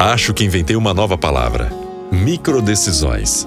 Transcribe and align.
Acho 0.00 0.32
que 0.32 0.42
inventei 0.42 0.76
uma 0.76 0.94
nova 0.94 1.18
palavra: 1.18 1.70
microdecisões. 2.10 3.46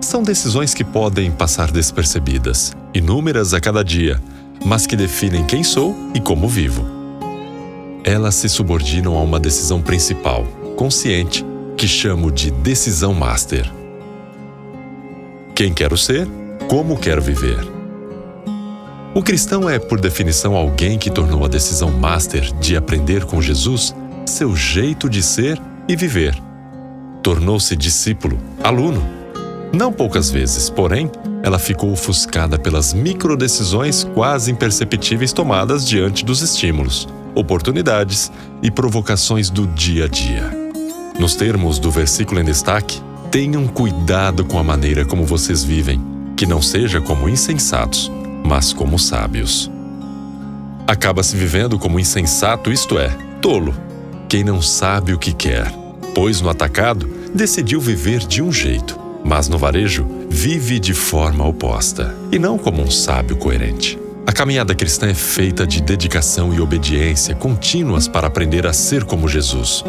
São 0.00 0.22
decisões 0.22 0.72
que 0.72 0.82
podem 0.82 1.30
passar 1.30 1.70
despercebidas, 1.70 2.72
inúmeras 2.94 3.52
a 3.52 3.60
cada 3.60 3.84
dia, 3.84 4.18
mas 4.64 4.86
que 4.86 4.96
definem 4.96 5.44
quem 5.44 5.62
sou 5.62 5.94
e 6.14 6.20
como 6.20 6.48
vivo. 6.48 6.82
Elas 8.02 8.36
se 8.36 8.48
subordinam 8.48 9.18
a 9.18 9.20
uma 9.20 9.38
decisão 9.38 9.82
principal, 9.82 10.44
consciente, 10.78 11.44
que 11.76 11.86
chamo 11.86 12.32
de 12.32 12.50
decisão 12.50 13.12
master. 13.12 13.70
Quem 15.54 15.74
quero 15.74 15.98
ser? 15.98 16.26
Como 16.70 16.96
quero 16.96 17.20
viver? 17.20 17.60
O 19.14 19.22
cristão 19.22 19.68
é, 19.68 19.78
por 19.78 20.00
definição, 20.00 20.56
alguém 20.56 20.96
que 20.96 21.10
tornou 21.10 21.44
a 21.44 21.48
decisão 21.48 21.90
master 21.90 22.50
de 22.54 22.78
aprender 22.78 23.26
com 23.26 23.42
Jesus 23.42 23.94
seu 24.26 24.54
jeito 24.56 25.08
de 25.08 25.22
ser 25.22 25.60
e 25.88 25.96
viver. 25.96 26.36
Tornou-se 27.22 27.74
discípulo, 27.76 28.38
aluno. 28.62 29.02
Não 29.72 29.92
poucas 29.92 30.30
vezes, 30.30 30.70
porém, 30.70 31.10
ela 31.42 31.58
ficou 31.58 31.90
ofuscada 31.92 32.58
pelas 32.58 32.94
microdecisões 32.94 34.04
quase 34.04 34.50
imperceptíveis 34.50 35.32
tomadas 35.32 35.86
diante 35.86 36.24
dos 36.24 36.40
estímulos, 36.40 37.08
oportunidades 37.34 38.30
e 38.62 38.70
provocações 38.70 39.50
do 39.50 39.66
dia 39.66 40.04
a 40.06 40.08
dia. 40.08 40.50
Nos 41.18 41.34
termos 41.34 41.78
do 41.78 41.90
versículo 41.90 42.40
em 42.40 42.44
destaque, 42.44 43.00
tenham 43.30 43.66
cuidado 43.66 44.44
com 44.44 44.58
a 44.58 44.62
maneira 44.62 45.04
como 45.04 45.24
vocês 45.24 45.64
vivem, 45.64 46.00
que 46.36 46.46
não 46.46 46.62
seja 46.62 47.00
como 47.00 47.28
insensatos, 47.28 48.10
mas 48.44 48.72
como 48.72 48.98
sábios. 48.98 49.70
Acaba-se 50.86 51.36
vivendo 51.36 51.78
como 51.78 51.98
insensato, 51.98 52.70
isto 52.70 52.98
é, 52.98 53.08
tolo, 53.40 53.74
quem 54.28 54.42
não 54.42 54.60
sabe 54.60 55.12
o 55.12 55.18
que 55.18 55.32
quer, 55.32 55.70
pois 56.14 56.40
no 56.40 56.48
atacado 56.48 57.08
decidiu 57.34 57.80
viver 57.80 58.20
de 58.20 58.42
um 58.42 58.52
jeito, 58.52 58.98
mas 59.24 59.48
no 59.48 59.58
varejo 59.58 60.06
vive 60.28 60.78
de 60.78 60.94
forma 60.94 61.46
oposta, 61.46 62.14
e 62.32 62.38
não 62.38 62.58
como 62.58 62.82
um 62.82 62.90
sábio 62.90 63.36
coerente. 63.36 63.98
A 64.26 64.32
caminhada 64.32 64.74
cristã 64.74 65.06
é 65.06 65.14
feita 65.14 65.66
de 65.66 65.80
dedicação 65.80 66.52
e 66.52 66.60
obediência 66.60 67.34
contínuas 67.34 68.08
para 68.08 68.26
aprender 68.26 68.66
a 68.66 68.72
ser 68.72 69.04
como 69.04 69.28
Jesus. 69.28 69.84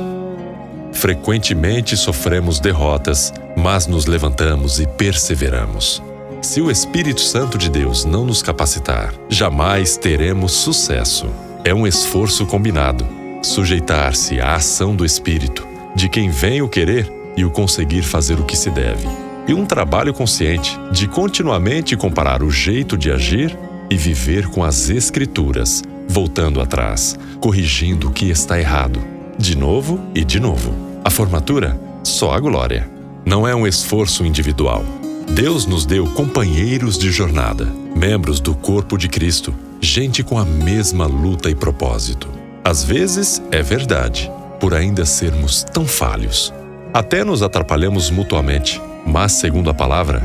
Frequentemente 0.94 1.98
sofremos 1.98 2.60
derrotas, 2.60 3.34
mas 3.56 3.88
nos 3.88 4.06
levantamos 4.06 4.80
e 4.80 4.86
perseveramos. 4.86 6.02
Se 6.42 6.62
o 6.62 6.70
Espírito 6.70 7.22
Santo 7.22 7.58
de 7.58 7.70
Deus 7.70 8.06
não 8.06 8.26
nos 8.26 8.44
capacitar, 8.44 9.14
jamais 9.28 9.98
teremos 9.98 10.52
sucesso. 10.52 11.28
É 11.64 11.74
um 11.74 11.86
esforço 11.86 12.46
combinado, 12.46 13.08
sujeitar-se 13.48 14.40
à 14.40 14.56
ação 14.56 14.96
do 14.96 15.06
Espírito, 15.06 15.66
de 15.96 16.10
quem 16.10 16.30
vem 16.30 16.62
o 16.62 16.70
querer 16.70 17.12
e 17.36 17.46
o 17.46 17.50
conseguir 17.50 18.04
fazer 18.04 18.40
o 18.40 18.44
que 18.44 18.56
se 18.56 18.70
deve. 18.70 19.08
E 19.48 19.54
um 19.54 19.66
trabalho 19.66 20.14
consciente 20.14 20.78
de 20.92 21.08
continuamente 21.08 21.96
comparar 21.96 22.44
o 22.44 22.52
jeito 22.52 22.98
de 22.98 23.10
agir 23.10 23.58
e 23.90 23.96
viver 23.96 24.48
com 24.48 24.64
as 24.64 24.90
Escrituras, 24.90 25.82
voltando 26.08 26.60
atrás, 26.60 27.18
corrigindo 27.40 28.10
o 28.10 28.12
que 28.12 28.30
está 28.30 28.60
errado, 28.60 29.00
de 29.38 29.56
novo 29.56 30.00
e 30.14 30.26
de 30.26 30.40
novo. 30.40 30.74
A 31.04 31.10
formatura, 31.10 31.80
só 32.04 32.34
a 32.34 32.40
glória. 32.40 32.90
Não 33.26 33.48
é 33.48 33.56
um 33.56 33.66
esforço 33.66 34.26
individual. 34.26 34.84
Deus 35.32 35.66
nos 35.66 35.86
deu 35.86 36.06
companheiros 36.08 36.98
de 36.98 37.12
jornada, 37.12 37.66
membros 37.96 38.40
do 38.40 38.54
corpo 38.54 38.98
de 38.98 39.08
Cristo, 39.08 39.54
gente 39.82 40.24
com 40.24 40.38
a 40.38 40.46
mesma 40.46 41.06
luta 41.06 41.50
e 41.50 41.56
propósito. 41.56 42.37
Às 42.68 42.84
vezes 42.84 43.42
é 43.50 43.64
verdade, 43.64 44.30
por 44.60 44.74
ainda 44.74 45.06
sermos 45.06 45.64
tão 45.64 45.88
falhos. 45.88 46.54
Até 46.94 47.24
nos 47.24 47.42
atrapalhamos 47.42 48.10
mutuamente, 48.10 48.82
mas, 49.06 49.32
segundo 49.32 49.70
a 49.70 49.74
palavra, 49.74 50.22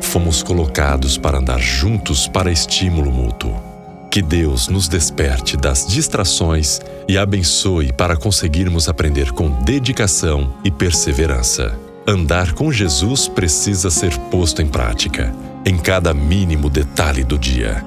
fomos 0.00 0.42
colocados 0.42 1.18
para 1.18 1.36
andar 1.36 1.60
juntos 1.60 2.26
para 2.26 2.50
estímulo 2.50 3.12
mútuo. 3.12 3.54
Que 4.10 4.22
Deus 4.22 4.66
nos 4.68 4.88
desperte 4.88 5.58
das 5.58 5.86
distrações 5.86 6.80
e 7.06 7.18
abençoe 7.18 7.92
para 7.92 8.16
conseguirmos 8.16 8.88
aprender 8.88 9.32
com 9.32 9.50
dedicação 9.62 10.54
e 10.64 10.70
perseverança. 10.70 11.78
Andar 12.08 12.54
com 12.54 12.72
Jesus 12.72 13.28
precisa 13.28 13.90
ser 13.90 14.16
posto 14.30 14.62
em 14.62 14.66
prática, 14.66 15.34
em 15.66 15.76
cada 15.76 16.14
mínimo 16.14 16.70
detalhe 16.70 17.22
do 17.22 17.38
dia. 17.38 17.84